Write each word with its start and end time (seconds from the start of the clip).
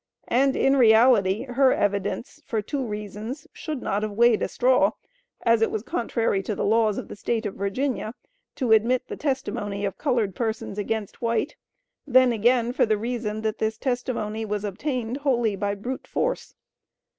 And 0.29 0.55
in 0.55 0.77
reality 0.77 1.43
her 1.43 1.71
evidence, 1.71 2.41
for 2.43 2.59
two 2.59 2.83
reasons, 2.83 3.45
should 3.53 3.83
not 3.83 4.01
have 4.01 4.13
weighed 4.13 4.41
a 4.41 4.47
straw, 4.47 4.93
as 5.43 5.61
it 5.61 5.69
was 5.69 5.83
contrary 5.83 6.41
to 6.41 6.55
the 6.55 6.65
laws 6.65 6.97
of 6.97 7.07
the 7.07 7.15
State 7.15 7.45
of 7.45 7.53
Virginia, 7.53 8.15
to 8.55 8.71
admit 8.71 9.07
the 9.09 9.15
testimony 9.15 9.85
of 9.85 9.99
colored 9.99 10.33
persons 10.33 10.79
against 10.79 11.21
white; 11.21 11.55
then 12.07 12.31
again 12.31 12.73
for 12.73 12.87
the 12.87 12.97
reason 12.97 13.41
that 13.41 13.59
this 13.59 13.77
testimony 13.77 14.43
was 14.43 14.63
obtained 14.63 15.17
wholly 15.17 15.55
by 15.55 15.75
brute 15.75 16.07
force. 16.07 16.55